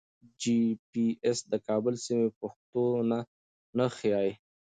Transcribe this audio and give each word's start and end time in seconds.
جي 0.41 0.57
پي 0.91 1.03
ایس 1.25 1.39
د 1.51 1.53
کابل 1.67 1.95
سیمې 2.05 2.27
په 2.29 2.35
پښتو 2.39 2.83
نه 3.77 3.85
ښیي. 3.97 4.29